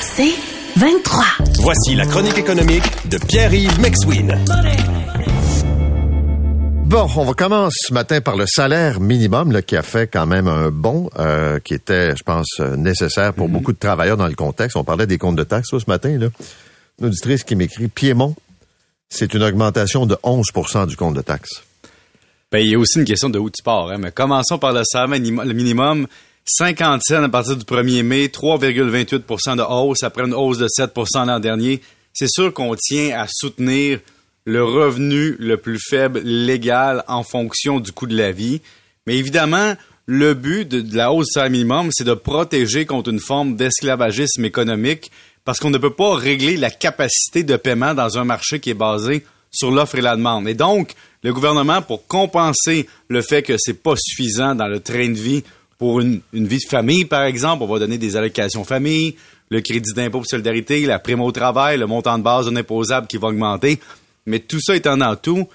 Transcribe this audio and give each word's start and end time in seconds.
C'est 0.00 0.34
23. 0.76 1.24
Voici 1.60 1.94
la 1.94 2.06
chronique 2.06 2.38
économique 2.38 2.84
de 3.08 3.18
Pierre-Yves 3.18 3.80
Maxwin. 3.80 4.38
Bon, 6.86 7.08
on 7.16 7.24
va 7.24 7.34
commencer 7.34 7.76
ce 7.88 7.92
matin 7.92 8.20
par 8.20 8.36
le 8.36 8.46
salaire 8.46 9.00
minimum 9.00 9.50
là, 9.50 9.60
qui 9.60 9.76
a 9.76 9.82
fait 9.82 10.06
quand 10.06 10.24
même 10.26 10.46
un 10.46 10.70
bond 10.70 11.10
euh, 11.18 11.58
qui 11.58 11.74
était, 11.74 12.14
je 12.16 12.22
pense, 12.22 12.46
euh, 12.60 12.76
nécessaire 12.76 13.34
pour 13.34 13.48
beaucoup 13.48 13.72
de 13.72 13.78
travailleurs 13.78 14.16
dans 14.16 14.28
le 14.28 14.34
contexte. 14.34 14.76
On 14.76 14.84
parlait 14.84 15.06
des 15.06 15.18
comptes 15.18 15.36
de 15.36 15.42
taxes 15.42 15.70
ce 15.70 15.84
matin. 15.88 16.16
Là. 16.16 16.28
Une 17.00 17.06
auditrice 17.06 17.42
qui 17.42 17.56
m'écrit 17.56 17.88
Piémont, 17.88 18.36
c'est 19.08 19.34
une 19.34 19.42
augmentation 19.42 20.06
de 20.06 20.14
11% 20.22 20.86
du 20.86 20.96
compte 20.96 21.14
de 21.14 21.22
taxes. 21.22 21.64
Ben, 22.52 22.60
il 22.60 22.70
y 22.70 22.74
a 22.74 22.78
aussi 22.78 23.00
une 23.00 23.04
question 23.04 23.28
de 23.28 23.38
où 23.38 23.50
tu 23.50 23.62
pars. 23.62 23.88
Hein? 23.88 23.98
Mais 23.98 24.12
commençons 24.12 24.58
par 24.58 24.72
le 24.72 24.82
salaire 24.84 25.08
minimum. 25.08 26.06
Le 26.48 26.64
minimum 26.64 27.00
50 27.00 27.02
cents 27.02 27.22
à 27.24 27.28
partir 27.28 27.56
du 27.56 27.64
1er 27.64 28.02
mai, 28.02 28.26
3,28% 28.26 29.56
de 29.56 29.62
hausse 29.62 30.02
après 30.02 30.24
une 30.24 30.34
hausse 30.34 30.58
de 30.58 30.68
7% 30.68 31.26
l'an 31.26 31.40
dernier. 31.40 31.80
C'est 32.12 32.28
sûr 32.28 32.52
qu'on 32.52 32.74
tient 32.76 33.18
à 33.18 33.26
soutenir 33.28 34.00
le 34.44 34.62
revenu 34.62 35.36
le 35.38 35.56
plus 35.56 35.80
faible 35.80 36.20
légal 36.20 37.04
en 37.08 37.24
fonction 37.24 37.80
du 37.80 37.90
coût 37.90 38.06
de 38.06 38.16
la 38.16 38.30
vie. 38.30 38.60
Mais 39.06 39.16
évidemment, 39.16 39.74
le 40.06 40.34
but 40.34 40.68
de, 40.68 40.96
la 40.96 41.12
hausse 41.12 41.26
du 41.26 41.32
salaire 41.32 41.50
minimum, 41.50 41.88
c'est 41.90 42.04
de 42.04 42.14
protéger 42.14 42.86
contre 42.86 43.10
une 43.10 43.20
forme 43.20 43.56
d'esclavagisme 43.56 44.44
économique 44.44 45.10
parce 45.44 45.58
qu'on 45.58 45.70
ne 45.70 45.78
peut 45.78 45.94
pas 45.94 46.14
régler 46.14 46.56
la 46.56 46.70
capacité 46.70 47.42
de 47.42 47.56
paiement 47.56 47.94
dans 47.94 48.18
un 48.18 48.24
marché 48.24 48.60
qui 48.60 48.70
est 48.70 48.74
basé 48.74 49.24
sur 49.50 49.70
l'offre 49.70 49.96
et 49.96 50.00
la 50.00 50.16
demande. 50.16 50.48
Et 50.48 50.54
donc, 50.54 50.92
le 51.22 51.32
gouvernement, 51.32 51.82
pour 51.82 52.06
compenser 52.06 52.86
le 53.08 53.22
fait 53.22 53.42
que 53.42 53.56
c'est 53.58 53.82
pas 53.82 53.94
suffisant 53.96 54.54
dans 54.54 54.68
le 54.68 54.80
train 54.80 55.08
de 55.08 55.18
vie 55.18 55.42
pour 55.78 56.00
une, 56.00 56.20
vie 56.32 56.58
de 56.58 56.68
famille, 56.68 57.04
par 57.04 57.24
exemple, 57.24 57.62
on 57.62 57.66
va 57.66 57.78
donner 57.78 57.98
des 57.98 58.16
allocations 58.16 58.64
famille, 58.64 59.16
le 59.50 59.60
crédit 59.60 59.92
d'impôt 59.94 60.18
pour 60.18 60.26
solidarité, 60.26 60.86
la 60.86 60.98
prime 60.98 61.20
au 61.20 61.32
travail, 61.32 61.78
le 61.78 61.86
montant 61.86 62.18
de 62.18 62.22
base 62.22 62.46
non 62.48 62.56
imposable 62.56 63.06
qui 63.06 63.18
va 63.18 63.28
augmenter. 63.28 63.78
Mais 64.26 64.40
tout 64.40 64.60
ça 64.60 64.74
étant 64.74 64.96
dans 64.96 65.14
tout, 65.16 65.46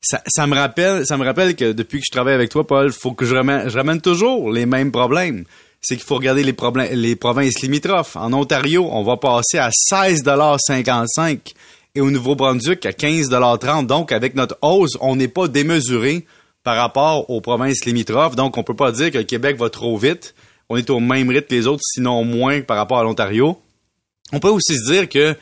ça, 0.00 0.46
me 0.46 0.54
rappelle, 0.54 1.56
que 1.56 1.72
depuis 1.72 1.98
que 1.98 2.04
je 2.06 2.12
travaille 2.12 2.34
avec 2.34 2.50
toi, 2.50 2.66
Paul, 2.66 2.92
faut 2.92 3.12
que 3.12 3.24
je 3.24 3.34
ramène, 3.34 4.00
toujours 4.00 4.50
les 4.50 4.66
mêmes 4.66 4.92
problèmes. 4.92 5.44
C'est 5.80 5.96
qu'il 5.96 6.04
faut 6.04 6.16
regarder 6.16 6.42
les, 6.42 6.54
les 6.96 7.16
provinces 7.16 7.60
limitrophes. 7.62 8.16
En 8.16 8.32
Ontario, 8.32 8.88
on 8.90 9.04
va 9.04 9.16
passer 9.16 9.58
à 9.58 9.70
16,55 9.70 11.38
et 11.94 12.00
au 12.00 12.10
Nouveau-Brunswick 12.10 12.84
à 12.84 12.90
15,30 12.90 13.86
Donc, 13.86 14.12
avec 14.12 14.34
notre 14.34 14.58
hausse, 14.60 14.96
on 15.00 15.16
n'est 15.16 15.28
pas 15.28 15.48
démesuré 15.48 16.26
par 16.64 16.76
rapport 16.76 17.30
aux 17.30 17.40
provinces 17.40 17.84
limitrophes. 17.84 18.36
Donc, 18.36 18.58
on 18.58 18.62
peut 18.62 18.76
pas 18.76 18.92
dire 18.92 19.10
que 19.10 19.18
le 19.18 19.24
Québec 19.24 19.56
va 19.56 19.70
trop 19.70 19.96
vite. 19.96 20.34
On 20.68 20.76
est 20.76 20.90
au 20.90 21.00
même 21.00 21.30
rythme 21.30 21.48
que 21.48 21.54
les 21.54 21.66
autres, 21.66 21.82
sinon 21.84 22.24
moins 22.24 22.60
par 22.60 22.76
rapport 22.76 22.98
à 22.98 23.02
l'Ontario. 23.02 23.58
On 24.32 24.40
peut 24.40 24.50
aussi 24.50 24.76
se 24.76 24.92
dire 24.92 25.08
que 25.08 25.36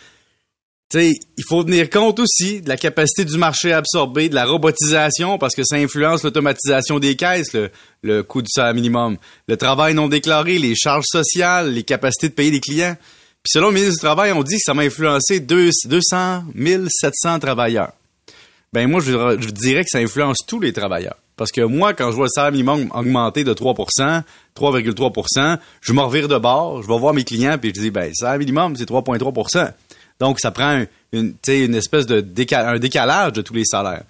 il 0.94 1.44
faut 1.48 1.64
tenir 1.64 1.90
compte 1.90 2.20
aussi 2.20 2.60
de 2.62 2.68
la 2.68 2.76
capacité 2.76 3.24
du 3.24 3.36
marché 3.36 3.72
à 3.72 3.78
absorber, 3.78 4.28
de 4.28 4.34
la 4.34 4.46
robotisation, 4.46 5.36
parce 5.36 5.54
que 5.54 5.64
ça 5.64 5.76
influence 5.76 6.22
l'automatisation 6.22 7.00
des 7.00 7.16
caisses, 7.16 7.56
le, 8.02 8.22
coût 8.22 8.40
du 8.40 8.48
salaire 8.48 8.74
minimum, 8.74 9.16
le 9.48 9.56
travail 9.56 9.94
non 9.94 10.08
déclaré, 10.08 10.58
les 10.58 10.76
charges 10.76 11.06
sociales, 11.08 11.72
les 11.72 11.82
capacités 11.82 12.28
de 12.28 12.34
payer 12.34 12.52
les 12.52 12.60
clients. 12.60 12.96
Puis 13.42 13.50
selon 13.52 13.68
le 13.68 13.74
ministre 13.74 13.94
du 13.94 14.00
Travail, 14.00 14.32
on 14.32 14.42
dit 14.42 14.54
que 14.54 14.62
ça 14.64 14.74
m'a 14.74 14.82
influencé 14.82 15.40
200 15.40 16.44
700 16.88 17.38
travailleurs 17.40 17.92
ben 18.76 18.90
moi, 18.90 19.00
je, 19.00 19.12
je, 19.40 19.48
dirais 19.52 19.84
que 19.84 19.88
ça 19.90 20.00
influence 20.00 20.36
tous 20.46 20.60
les 20.60 20.70
travailleurs. 20.70 21.16
Parce 21.38 21.50
que 21.50 21.62
moi, 21.62 21.94
quand 21.94 22.10
je 22.10 22.16
vois 22.16 22.26
le 22.26 22.30
salaire 22.30 22.52
minimum 22.52 22.90
augmenter 22.92 23.42
de 23.42 23.54
3% 23.54 24.22
3,3% 24.54 25.58
je 25.80 25.92
me 25.94 26.00
revire 26.02 26.28
de 26.28 26.36
bord, 26.36 26.82
je 26.82 26.86
vais 26.86 26.98
voir 26.98 27.14
mes 27.14 27.24
clients, 27.24 27.56
puis 27.56 27.72
je 27.74 27.80
dis, 27.80 27.90
ben, 27.90 28.08
le 28.08 28.14
salaire 28.14 28.38
minimum, 28.38 28.76
c'est 28.76 28.86
3,3% 28.86 29.72
Donc, 30.20 30.40
ça 30.40 30.50
prend 30.50 30.84
une, 31.12 31.32
une 31.48 31.74
espèce 31.74 32.04
de 32.04 32.22
un 32.52 32.78
décalage 32.78 33.32
de 33.32 33.40
tous 33.40 33.54
les 33.54 33.64
salaires. 33.64 34.02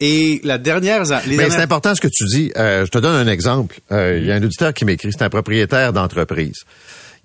Et 0.00 0.40
la 0.42 0.56
dernière... 0.56 1.02
Mais 1.26 1.50
c'est 1.50 1.60
important 1.60 1.94
ce 1.94 2.00
que 2.00 2.08
tu 2.08 2.24
dis. 2.24 2.50
Euh, 2.56 2.86
je 2.86 2.90
te 2.90 2.96
donne 2.96 3.14
un 3.14 3.30
exemple. 3.30 3.78
Euh, 3.92 4.16
il 4.18 4.24
y 4.24 4.32
a 4.32 4.36
un 4.36 4.42
auditeur 4.42 4.72
qui 4.72 4.86
m'écrit, 4.86 5.10
c'est 5.12 5.22
un 5.22 5.28
propriétaire 5.28 5.92
d'entreprise. 5.92 6.64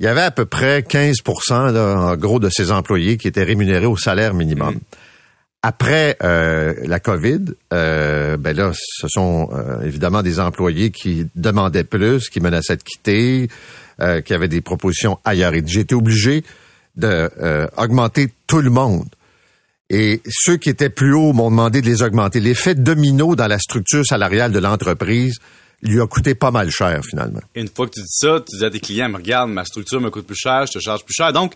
Il 0.02 0.06
y 0.06 0.10
avait 0.10 0.24
à 0.24 0.32
peu 0.32 0.44
près 0.44 0.84
15 0.84 1.16
en 1.50 2.18
gros, 2.18 2.40
de 2.42 2.50
ses 2.50 2.74
employés 2.74 3.16
qui 3.16 3.30
étaient 3.30 3.44
rémunérés 3.44 3.86
au 3.86 3.96
salaire 3.96 4.34
minimum. 4.34 4.74
Mm-hmm. 4.74 4.98
Après 5.66 6.18
euh, 6.22 6.74
la 6.84 7.00
COVID, 7.00 7.46
euh, 7.72 8.36
ben 8.36 8.54
là, 8.56 8.74
ce 8.74 9.08
sont 9.08 9.50
euh, 9.54 9.82
évidemment 9.82 10.22
des 10.22 10.42
employés 10.42 10.92
qui 10.92 11.26
demandaient 11.36 11.86
plus, 11.86 12.30
qui 12.30 12.42
menaçaient 12.42 12.76
de 12.76 12.84
quitter, 12.84 13.48
euh, 14.02 14.20
qui 14.20 14.34
avaient 14.34 14.50
des 14.50 14.60
propositions 14.60 15.20
ailleurs. 15.24 15.54
Et 15.54 15.60
été 15.60 15.96
obligé 15.96 16.44
d'augmenter 16.98 18.34
tout 18.46 18.60
le 18.60 18.70
monde. 18.70 19.08
Et 19.90 20.22
ceux 20.30 20.58
qui 20.58 20.70
étaient 20.70 20.90
plus 20.90 21.14
hauts 21.14 21.32
m'ont 21.32 21.50
demandé 21.50 21.82
de 21.82 21.86
les 21.86 22.04
augmenter. 22.04 22.42
L'effet 22.42 22.76
domino 22.76 23.38
dans 23.38 23.48
la 23.48 23.58
structure 23.58 24.06
salariale 24.06 24.52
de 24.52 24.60
l'entreprise 24.60 25.40
lui 25.82 26.02
a 26.02 26.08
coûté 26.08 26.36
pas 26.36 26.52
mal 26.52 26.72
cher 26.72 27.02
finalement. 27.10 27.42
une 27.56 27.70
fois 27.70 27.88
que 27.88 27.94
tu 27.94 28.02
dis 28.02 28.08
ça, 28.10 28.42
tu 28.42 28.58
dis 28.58 28.66
à 28.66 28.70
tes 28.70 28.80
clients, 28.82 29.12
regarde, 29.14 29.50
ma 29.50 29.64
structure 29.64 30.02
me 30.02 30.10
coûte 30.10 30.28
plus 30.28 30.36
cher, 30.36 30.66
je 30.66 30.74
te 30.74 30.80
charge 30.80 31.06
plus 31.06 31.14
cher. 31.14 31.32
Donc, 31.32 31.54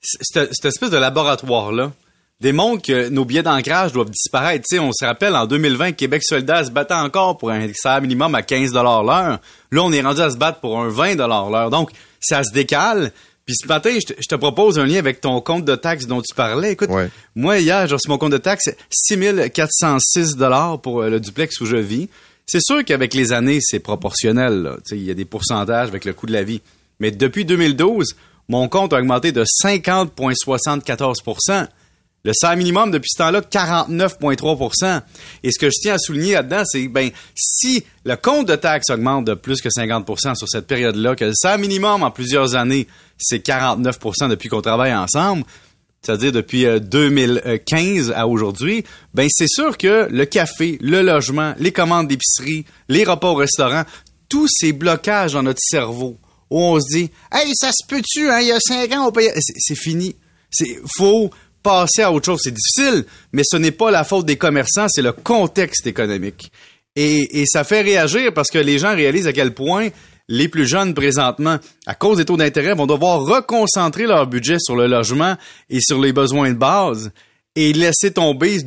cette 0.00 0.64
espèce 0.64 0.90
de 0.90 0.96
laboratoire-là, 0.96 1.92
démontre 2.40 2.82
que 2.82 3.08
nos 3.08 3.24
billets 3.24 3.42
d'ancrage 3.42 3.92
doivent 3.92 4.10
disparaître. 4.10 4.64
on 4.78 4.92
se 4.92 5.04
rappelle, 5.04 5.34
en 5.34 5.46
2020, 5.46 5.92
Québec 5.92 6.22
solidaire 6.24 6.64
se 6.64 6.70
battait 6.70 6.94
encore 6.94 7.36
pour 7.36 7.50
un 7.50 7.68
salaire 7.74 8.02
minimum 8.02 8.34
à 8.34 8.42
15 8.42 8.72
l'heure. 8.74 9.02
Là, 9.02 9.40
on 9.72 9.92
est 9.92 10.00
rendu 10.00 10.20
à 10.20 10.30
se 10.30 10.36
battre 10.36 10.60
pour 10.60 10.78
un 10.78 10.88
20 10.88 11.16
l'heure. 11.16 11.70
Donc, 11.70 11.90
ça 12.20 12.44
se 12.44 12.52
décale. 12.52 13.12
Puis 13.44 13.56
ce 13.62 13.66
matin, 13.66 13.96
je 13.98 14.28
te, 14.28 14.34
propose 14.34 14.78
un 14.78 14.86
lien 14.86 14.98
avec 14.98 15.20
ton 15.20 15.40
compte 15.40 15.64
de 15.64 15.74
taxe 15.74 16.06
dont 16.06 16.20
tu 16.20 16.34
parlais. 16.34 16.72
Écoute, 16.72 16.90
moi, 17.34 17.58
hier, 17.58 17.86
j'ai 17.86 17.94
reçu 17.94 18.08
mon 18.08 18.18
compte 18.18 18.32
de 18.32 18.38
taxe, 18.38 18.68
6 18.90 19.50
406 19.52 20.36
pour 20.82 21.00
euh, 21.00 21.08
le 21.08 21.18
duplex 21.18 21.58
où 21.60 21.66
je 21.66 21.76
vis. 21.76 22.08
C'est 22.46 22.62
sûr 22.62 22.84
qu'avec 22.84 23.14
les 23.14 23.32
années, 23.32 23.58
c'est 23.60 23.80
proportionnel. 23.80 24.76
Il 24.90 25.02
y 25.02 25.10
a 25.10 25.14
des 25.14 25.24
pourcentages 25.24 25.88
avec 25.88 26.04
le 26.04 26.12
coût 26.12 26.26
de 26.26 26.32
la 26.32 26.42
vie. 26.42 26.60
Mais 27.00 27.10
depuis 27.10 27.46
2012, 27.46 28.16
mon 28.48 28.68
compte 28.68 28.92
a 28.92 28.98
augmenté 28.98 29.32
de 29.32 29.44
50,74 29.44 31.68
le 32.28 32.34
salaire 32.34 32.58
minimum 32.58 32.90
depuis 32.90 33.08
ce 33.10 33.22
temps-là, 33.22 33.40
49,3% 33.40 35.00
Et 35.44 35.50
ce 35.50 35.58
que 35.58 35.70
je 35.70 35.80
tiens 35.80 35.94
à 35.94 35.98
souligner 35.98 36.34
là-dedans, 36.34 36.62
c'est 36.66 36.86
ben 36.86 37.08
si 37.34 37.82
le 38.04 38.16
compte 38.16 38.46
de 38.46 38.54
taxes 38.54 38.90
augmente 38.90 39.24
de 39.24 39.32
plus 39.32 39.62
que 39.62 39.70
50% 39.70 40.34
sur 40.34 40.46
cette 40.46 40.66
période-là, 40.66 41.16
que 41.16 41.24
le 41.24 41.32
salaire 41.34 41.58
minimum 41.58 42.02
en 42.02 42.10
plusieurs 42.10 42.54
années, 42.54 42.86
c'est 43.16 43.42
49% 43.42 44.28
depuis 44.28 44.50
qu'on 44.50 44.60
travaille 44.60 44.94
ensemble, 44.94 45.44
c'est-à-dire 46.02 46.32
depuis 46.32 46.66
2015 46.78 48.10
euh, 48.10 48.12
à 48.14 48.28
aujourd'hui, 48.28 48.84
ben 49.14 49.26
c'est 49.30 49.48
sûr 49.48 49.78
que 49.78 50.06
le 50.10 50.26
café, 50.26 50.76
le 50.82 51.00
logement, 51.00 51.54
les 51.58 51.72
commandes 51.72 52.08
d'épicerie, 52.08 52.66
les 52.90 53.04
repas 53.04 53.30
au 53.30 53.36
restaurant, 53.36 53.84
tous 54.28 54.48
ces 54.50 54.74
blocages 54.74 55.32
dans 55.32 55.42
notre 55.42 55.62
cerveau 55.62 56.18
où 56.50 56.60
on 56.60 56.78
se 56.78 56.94
dit 56.94 57.10
Hey, 57.32 57.50
ça 57.54 57.70
se 57.72 57.86
peut-tu, 57.86 58.28
hein, 58.28 58.40
il 58.40 58.48
y 58.48 58.52
a 58.52 58.60
cinq 58.60 58.92
ans, 58.92 59.08
on 59.08 59.12
paye. 59.12 59.30
C'est 59.34 59.74
fini. 59.78 60.14
C'est 60.50 60.78
faux 60.96 61.30
passer 61.68 62.00
à 62.00 62.10
autre 62.10 62.24
chose. 62.24 62.40
C'est 62.42 62.54
difficile, 62.54 63.04
mais 63.32 63.42
ce 63.44 63.58
n'est 63.58 63.72
pas 63.72 63.90
la 63.90 64.02
faute 64.02 64.24
des 64.24 64.36
commerçants, 64.36 64.86
c'est 64.88 65.02
le 65.02 65.12
contexte 65.12 65.86
économique. 65.86 66.50
Et, 66.96 67.44
ça 67.46 67.62
fait 67.62 67.82
réagir 67.82 68.32
parce 68.32 68.50
que 68.50 68.58
les 68.58 68.78
gens 68.78 68.94
réalisent 68.94 69.26
à 69.26 69.34
quel 69.34 69.52
point 69.52 69.88
les 70.28 70.48
plus 70.48 70.66
jeunes 70.66 70.94
présentement, 70.94 71.58
à 71.86 71.94
cause 71.94 72.16
des 72.16 72.24
taux 72.24 72.38
d'intérêt, 72.38 72.74
vont 72.74 72.86
devoir 72.86 73.20
reconcentrer 73.20 74.06
leur 74.06 74.26
budget 74.26 74.56
sur 74.58 74.76
le 74.76 74.86
logement 74.86 75.36
et 75.68 75.80
sur 75.80 76.00
les 76.00 76.12
besoins 76.12 76.50
de 76.50 76.58
base 76.58 77.12
et 77.54 77.72
laisser 77.74 78.12
tomber, 78.12 78.60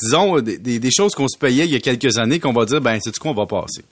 disons, 0.00 0.40
des, 0.40 0.90
choses 0.90 1.14
qu'on 1.14 1.28
se 1.28 1.38
payait 1.38 1.66
il 1.66 1.72
y 1.72 1.76
a 1.76 1.80
quelques 1.80 2.16
années 2.18 2.40
qu'on 2.40 2.52
va 2.52 2.64
dire, 2.64 2.80
ben, 2.80 2.98
c'est 3.02 3.12
du 3.12 3.18
quoi 3.18 3.32
on 3.32 3.34
va 3.34 3.46
passer? 3.46 3.82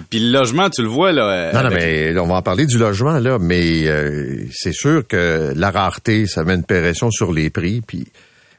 Puis, 0.00 0.20
le 0.20 0.32
logement, 0.32 0.70
tu 0.70 0.82
le 0.82 0.88
vois 0.88 1.12
là. 1.12 1.28
Euh, 1.28 1.52
non, 1.52 1.62
non, 1.64 1.70
mais 1.70 2.18
on 2.18 2.26
va 2.26 2.36
en 2.36 2.42
parler 2.42 2.66
du 2.66 2.78
logement 2.78 3.18
là, 3.18 3.38
mais 3.38 3.86
euh, 3.86 4.44
c'est 4.52 4.72
sûr 4.72 5.06
que 5.06 5.52
la 5.54 5.70
rareté, 5.70 6.26
ça 6.26 6.44
met 6.44 6.54
une 6.54 6.64
pression 6.64 7.10
sur 7.10 7.32
les 7.32 7.50
prix. 7.50 7.82
Puis, 7.82 8.06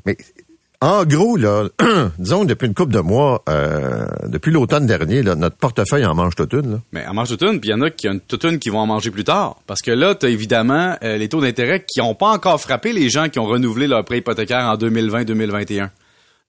mais 0.06 0.18
en 0.82 1.06
gros 1.06 1.38
là, 1.38 1.70
disons 2.20 2.46
depuis 2.46 2.68
une 2.68 2.74
couple 2.74 2.94
de 2.94 3.00
mois, 3.00 3.42
euh, 3.50 4.06
depuis 4.28 4.52
l'automne 4.52 4.86
dernier, 4.86 5.24
là, 5.24 5.36
notre 5.36 5.58
portefeuille 5.58 6.06
en 6.06 6.14
mange 6.14 6.36
toute 6.36 6.54
une. 6.54 6.74
Là. 6.74 6.80
Mais 6.92 7.08
en 7.08 7.14
mange 7.14 7.30
toute 7.30 7.42
une, 7.42 7.60
puis 7.60 7.70
il 7.70 7.74
y 7.74 7.76
en 7.76 7.82
a 7.82 7.90
qui 7.90 8.08
ont 8.10 8.20
toute 8.28 8.44
une 8.44 8.60
qui 8.60 8.70
vont 8.70 8.80
en 8.80 8.88
manger 8.88 9.10
plus 9.10 9.24
tard, 9.24 9.56
parce 9.66 9.82
que 9.82 9.92
là, 9.92 10.14
tu 10.14 10.26
as 10.26 10.30
évidemment 10.30 10.96
les 11.02 11.30
taux 11.30 11.42
d'intérêt 11.42 11.84
qui 11.88 12.00
n'ont 12.00 12.16
pas 12.16 12.30
encore 12.30 12.60
frappé 12.60 12.94
les 12.94 13.10
gens 13.10 13.30
qui 13.30 13.40
ont 13.40 13.46
renouvelé 13.46 13.88
leur 13.88 14.04
prêt 14.06 14.20
hypothécaire 14.20 14.66
en 14.66 14.76
2020-2021. 14.76 15.90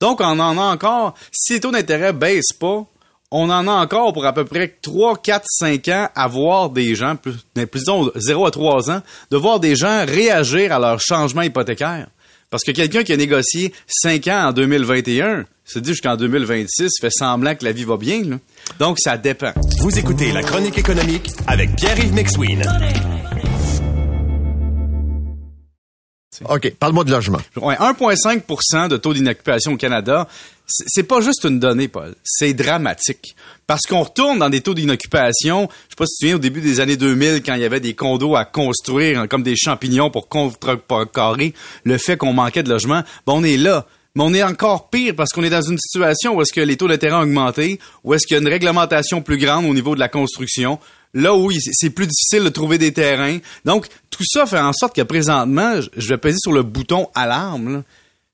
Donc, 0.00 0.20
on 0.20 0.38
en 0.38 0.58
a 0.58 0.62
encore. 0.62 1.14
Si 1.30 1.54
les 1.54 1.60
taux 1.60 1.70
d'intérêt 1.70 2.12
baissent 2.12 2.52
pas, 2.52 2.84
on 3.30 3.50
en 3.50 3.66
a 3.66 3.72
encore 3.72 4.12
pour 4.12 4.26
à 4.26 4.32
peu 4.32 4.44
près 4.44 4.76
3, 4.82 5.16
4, 5.16 5.44
5 5.46 5.88
ans 5.88 6.08
à 6.14 6.28
voir 6.28 6.70
des 6.70 6.94
gens, 6.94 7.16
plus, 7.16 7.34
disons 7.72 8.10
0 8.14 8.46
à 8.46 8.50
3 8.50 8.90
ans, 8.90 9.02
de 9.30 9.36
voir 9.36 9.60
des 9.60 9.76
gens 9.76 10.04
réagir 10.06 10.72
à 10.72 10.78
leur 10.78 11.00
changement 11.00 11.42
hypothécaire. 11.42 12.08
Parce 12.50 12.62
que 12.62 12.70
quelqu'un 12.70 13.02
qui 13.02 13.12
a 13.12 13.16
négocié 13.16 13.72
5 13.88 14.28
ans 14.28 14.48
en 14.48 14.52
2021, 14.52 15.44
se 15.64 15.78
dit 15.78 15.90
jusqu'en 15.90 16.16
2026, 16.16 16.90
fait 17.00 17.10
semblant 17.10 17.54
que 17.54 17.64
la 17.64 17.72
vie 17.72 17.84
va 17.84 17.96
bien. 17.96 18.38
Donc, 18.78 19.00
ça 19.00 19.16
dépend. 19.16 19.52
Vous 19.80 19.98
écoutez 19.98 20.30
La 20.30 20.42
Chronique 20.42 20.78
économique 20.78 21.30
avec 21.46 21.74
Pierre-Yves 21.74 22.14
McSween. 22.14 22.62
OK, 26.48 26.74
parle-moi 26.78 27.04
de 27.04 27.10
logement. 27.10 27.38
Ouais, 27.56 27.76
1,5% 27.76 28.88
de 28.88 28.96
taux 28.96 29.14
d'inoccupation 29.14 29.72
au 29.72 29.76
Canada, 29.76 30.26
c'est 30.66 31.02
pas 31.02 31.20
juste 31.20 31.44
une 31.44 31.58
donnée, 31.58 31.88
Paul. 31.88 32.14
C'est 32.24 32.54
dramatique. 32.54 33.36
Parce 33.66 33.82
qu'on 33.82 34.02
retourne 34.02 34.38
dans 34.38 34.48
des 34.48 34.60
taux 34.60 34.74
d'inoccupation. 34.74 35.68
Je 35.88 35.90
sais 35.90 35.96
pas 35.96 36.06
si 36.06 36.14
tu 36.14 36.16
te 36.16 36.24
souviens 36.24 36.36
au 36.36 36.38
début 36.38 36.60
des 36.60 36.80
années 36.80 36.96
2000 36.96 37.42
quand 37.42 37.54
il 37.54 37.60
y 37.60 37.64
avait 37.64 37.80
des 37.80 37.94
condos 37.94 38.36
à 38.36 38.44
construire 38.44 39.20
hein, 39.20 39.26
comme 39.26 39.42
des 39.42 39.56
champignons 39.56 40.10
pour 40.10 40.28
contrecarrer 40.28 41.54
le 41.84 41.98
fait 41.98 42.16
qu'on 42.16 42.32
manquait 42.32 42.62
de 42.62 42.70
logement. 42.70 43.02
Ben, 43.26 43.34
on 43.34 43.44
est 43.44 43.56
là. 43.56 43.86
Mais 44.16 44.22
on 44.22 44.32
est 44.32 44.44
encore 44.44 44.90
pire 44.90 45.14
parce 45.16 45.30
qu'on 45.30 45.42
est 45.42 45.50
dans 45.50 45.62
une 45.62 45.78
situation 45.78 46.36
où 46.36 46.42
est-ce 46.42 46.52
que 46.52 46.60
les 46.60 46.76
taux 46.76 46.86
de 46.86 46.94
terrain 46.94 47.18
ont 47.18 47.22
augmenté, 47.24 47.80
où 48.04 48.14
est-ce 48.14 48.26
qu'il 48.26 48.36
y 48.36 48.38
a 48.38 48.42
une 48.42 48.48
réglementation 48.48 49.22
plus 49.22 49.38
grande 49.38 49.64
au 49.66 49.74
niveau 49.74 49.96
de 49.96 50.00
la 50.00 50.08
construction, 50.08 50.78
là 51.14 51.34
où 51.34 51.50
c'est 51.50 51.90
plus 51.90 52.06
difficile 52.06 52.44
de 52.44 52.48
trouver 52.48 52.78
des 52.78 52.92
terrains. 52.92 53.38
Donc, 53.64 53.88
tout 54.10 54.22
ça 54.24 54.46
fait 54.46 54.60
en 54.60 54.72
sorte 54.72 54.94
que 54.94 55.02
présentement, 55.02 55.80
je 55.96 56.08
vais 56.08 56.18
peser 56.18 56.38
sur 56.38 56.52
le 56.52 56.62
bouton 56.62 57.08
alarme. 57.16 57.82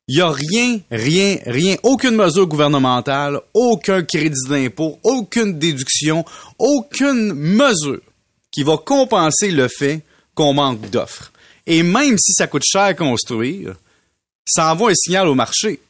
Il 0.08 0.16
n'y 0.16 0.22
a 0.22 0.30
rien, 0.30 0.80
rien, 0.90 1.38
rien, 1.46 1.76
aucune 1.82 2.16
mesure 2.16 2.46
gouvernementale, 2.46 3.40
aucun 3.54 4.02
crédit 4.02 4.48
d'impôt, 4.48 4.98
aucune 5.04 5.58
déduction, 5.58 6.24
aucune 6.58 7.32
mesure 7.34 8.00
qui 8.50 8.64
va 8.64 8.76
compenser 8.76 9.50
le 9.52 9.68
fait 9.68 10.02
qu'on 10.34 10.52
manque 10.52 10.90
d'offres. 10.90 11.30
Et 11.66 11.82
même 11.82 12.18
si 12.18 12.32
ça 12.32 12.48
coûte 12.48 12.64
cher 12.64 12.82
à 12.82 12.94
construire, 12.94 13.74
ça 14.44 14.72
envoie 14.72 14.90
un 14.90 14.94
signal 14.94 15.28
au 15.28 15.34
marché. 15.34 15.80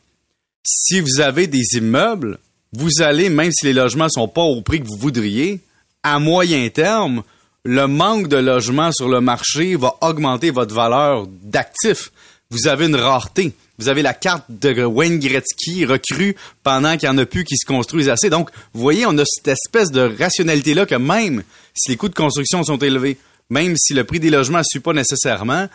Si 0.62 1.01
vous 1.01 1.21
avez 1.21 1.47
des 1.47 1.77
immeubles, 1.77 2.39
vous 2.73 3.01
allez, 3.01 3.31
même 3.31 3.51
si 3.53 3.67
les 3.67 3.73
logements 3.73 4.09
sont 4.11 4.29
pas 4.29 4.43
au 4.43 4.61
prix 4.61 4.81
que 4.81 4.87
vous 4.87 4.99
voudriez, 4.99 5.61
à 6.03 6.19
moyen 6.19 6.69
terme, 6.69 7.23
le 7.65 7.87
manque 7.87 8.29
de 8.29 8.37
logements 8.37 8.93
sur 8.93 9.09
le 9.09 9.21
marché 9.21 9.77
va 9.77 9.95
augmenter 10.01 10.51
votre 10.51 10.75
valeur 10.75 11.27
d'actif. 11.27 12.12
Vous 12.51 12.69
avez 12.69 12.87
une 12.87 12.97
rareté. 12.97 13.53
Vous 13.81 13.88
avez 13.88 14.03
la 14.03 14.12
carte 14.12 14.44
de 14.50 14.85
Wayne 14.85 15.19
Gretzky 15.19 15.87
recrue 15.87 16.37
pendant 16.62 16.99
qu'il 16.99 17.09
n'y 17.09 17.15
en 17.15 17.19
a 17.19 17.25
plus 17.25 17.44
qui 17.44 17.56
se 17.56 17.65
construisent 17.65 18.11
assez. 18.11 18.29
Donc, 18.29 18.50
vous 18.75 18.82
voyez, 18.82 19.06
on 19.06 19.17
a 19.17 19.25
cette 19.25 19.49
espèce 19.49 19.91
de 19.91 20.03
rationalité-là 20.03 20.85
que 20.85 20.97
même 20.97 21.43
si 21.73 21.91
les 21.91 21.97
coûts 21.97 22.11
de 22.11 22.15
construction 22.15 22.62
sont 22.62 22.77
élevés, 22.77 23.17
même 23.49 23.77
si 23.79 23.94
le 23.94 24.05
prix 24.05 24.21
des 24.21 24.29
logements 24.29 24.59
ne 24.59 24.65
suit 24.65 24.81
pas 24.81 24.93
nécessairement, 24.93 25.67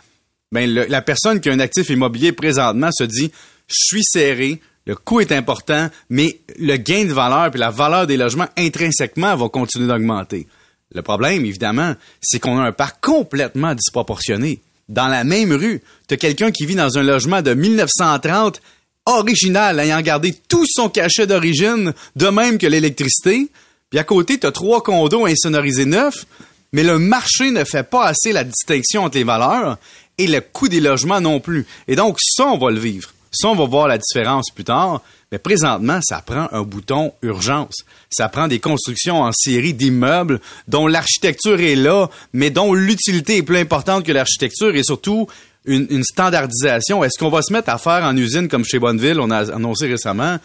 ben, 0.52 0.70
la 0.70 1.02
personne 1.02 1.40
qui 1.40 1.50
a 1.50 1.54
un 1.54 1.60
actif 1.60 1.90
immobilier 1.90 2.32
présentement 2.32 2.92
se 2.92 3.06
dit, 3.06 3.32
je 3.68 3.76
suis 3.76 4.04
serré, 4.04 4.62
le 4.86 4.96
coût 4.96 5.22
est 5.22 5.32
important, 5.32 5.90
mais 6.12 6.42
le 6.60 6.78
gain 6.78 7.06
de 7.06 7.14
valeur 7.14 7.56
et 7.56 7.58
la 7.58 7.72
valeur 7.72 8.06
des 8.06 8.18
logements 8.18 8.48
intrinsèquement 8.56 9.36
va 9.36 9.50
continuer 9.50 9.88
d'augmenter. 9.88 10.48
Le 10.94 11.02
problème, 11.02 11.44
évidemment, 11.44 11.96
c'est 12.22 12.40
qu'on 12.40 12.60
a 12.60 12.68
un 12.68 12.72
parc 12.72 13.04
complètement 13.04 13.74
disproportionné. 13.74 14.62
Dans 14.88 15.08
la 15.08 15.24
même 15.24 15.52
rue, 15.52 15.82
tu 16.08 16.14
as 16.14 16.18
quelqu'un 16.18 16.52
qui 16.52 16.66
vit 16.66 16.76
dans 16.76 16.98
un 16.98 17.04
logement 17.04 17.42
de 17.42 17.54
1930 17.54 18.62
original, 19.06 19.80
ayant 19.80 20.02
gardé 20.02 20.34
tout 20.48 20.66
son 20.68 20.90
cachet 20.90 21.28
d'origine, 21.28 21.94
de 22.16 22.28
même 22.28 22.58
que 22.58 22.68
l'électricité. 22.68 23.50
Puis 23.90 24.00
à 24.00 24.04
côté, 24.04 24.40
tu 24.40 24.48
as 24.48 24.52
trois 24.52 24.84
condos 24.84 25.26
insonorisés 25.26 25.86
neufs, 25.86 26.26
mais 26.72 26.84
le 26.84 27.00
marché 27.00 27.52
ne 27.52 27.64
fait 27.64 27.88
pas 27.88 28.06
assez 28.06 28.32
la 28.32 28.44
distinction 28.44 29.04
entre 29.04 29.18
les 29.18 29.24
valeurs 29.24 29.78
et 30.18 30.28
le 30.28 30.42
coût 30.42 30.68
des 30.68 30.80
logements 30.80 31.22
non 31.22 31.40
plus. 31.40 31.66
Et 31.88 31.96
donc, 31.96 32.18
ça, 32.20 32.46
on 32.48 32.58
va 32.58 32.72
le 32.72 32.80
vivre. 32.80 33.10
Ça, 33.36 33.50
on 33.50 33.56
va 33.56 33.66
voir 33.66 33.88
la 33.88 33.98
différence 33.98 34.50
plus 34.54 34.64
tard. 34.64 35.02
Mais 35.32 35.40
présentement, 35.40 36.00
ça 36.02 36.22
prend 36.26 36.48
un 36.52 36.62
bouton 36.62 37.14
urgence. 37.22 37.76
Ça 38.10 38.30
prend 38.30 38.48
des 38.48 38.60
constructions 38.60 39.22
en 39.22 39.32
série 39.34 39.74
d'immeubles 39.74 40.40
dont 40.68 40.88
l'architecture 40.88 41.60
est 41.60 41.76
là, 41.76 42.10
mais 42.34 42.52
dont 42.52 42.74
l'utilité 42.74 43.38
est 43.38 43.44
plus 43.44 43.58
importante 43.58 44.06
que 44.06 44.12
l'architecture 44.12 44.76
et 44.76 44.84
surtout 44.84 45.28
une, 45.66 46.04
standardisation. 46.04 47.04
Est-ce 47.04 47.18
qu'on 47.18 47.30
va 47.30 47.42
se 47.42 47.52
mettre 47.52 47.70
à 47.70 47.78
faire 47.78 48.04
en 48.04 48.16
usine 48.16 48.48
comme 48.48 48.64
chez 48.64 48.80
Bonneville, 48.80 49.20
on 49.20 49.32
a 49.32 49.52
annoncé 49.52 49.88
récemment, 49.88 50.38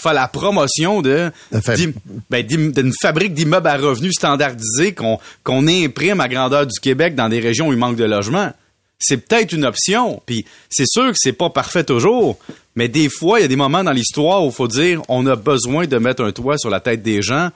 faire 0.00 0.14
la 0.14 0.28
promotion 0.28 1.02
de 1.02 1.30
ben, 2.30 2.46
d'une 2.46 2.92
fabrique 3.02 3.34
d'immeubles 3.34 3.66
à 3.66 3.76
revenus 3.76 4.14
standardisés 4.14 4.94
qu'on 4.94 5.18
qu'on 5.44 5.66
imprime 5.66 6.20
à 6.20 6.28
grandeur 6.28 6.66
du 6.66 6.78
Québec 6.80 7.14
dans 7.14 7.28
des 7.28 7.40
régions 7.40 7.68
où 7.68 7.72
il 7.72 7.78
manque 7.78 7.96
de 7.96 8.04
logements? 8.04 8.52
C'est 9.00 9.16
peut-être 9.16 9.52
une 9.52 9.64
option. 9.64 10.22
Puis 10.26 10.44
c'est 10.68 10.86
sûr 10.86 11.08
que 11.08 11.16
c'est 11.16 11.32
pas 11.32 11.50
parfait 11.50 11.84
toujours, 11.84 12.38
mais 12.76 12.88
des 12.88 13.08
fois, 13.08 13.40
il 13.40 13.42
y 13.42 13.44
a 13.44 13.48
des 13.48 13.56
moments 13.56 13.82
dans 13.82 13.92
l'histoire 13.92 14.44
où 14.44 14.48
il 14.48 14.52
faut 14.52 14.68
dire 14.68 15.02
on 15.08 15.26
a 15.26 15.34
besoin 15.34 15.86
de 15.86 15.98
mettre 15.98 16.22
un 16.22 16.30
toit 16.30 16.58
sur 16.58 16.70
la 16.70 16.80
tête 16.80 17.02
des 17.02 17.22
gens 17.22 17.50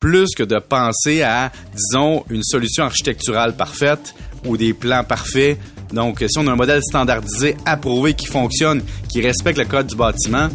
plus 0.00 0.34
que 0.34 0.42
de 0.42 0.58
penser 0.58 1.22
à, 1.22 1.52
disons, 1.74 2.24
une 2.30 2.42
solution 2.42 2.84
architecturale 2.84 3.54
parfaite 3.54 4.14
ou 4.46 4.56
des 4.56 4.72
plans 4.72 5.04
parfaits. 5.04 5.58
Donc, 5.92 6.24
si 6.26 6.38
on 6.38 6.46
a 6.46 6.52
un 6.52 6.56
modèle 6.56 6.82
standardisé, 6.82 7.56
approuvé, 7.66 8.14
qui 8.14 8.26
fonctionne, 8.26 8.82
qui 9.10 9.20
respecte 9.20 9.58
le 9.58 9.66
code 9.66 9.88
du 9.88 9.96
bâtiment, 9.96 10.48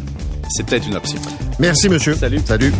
c'est 0.50 0.66
peut-être 0.66 0.88
une 0.88 0.96
option. 0.96 1.20
Merci, 1.60 1.88
monsieur. 1.88 2.14
Salut. 2.14 2.40
Salut. 2.44 2.72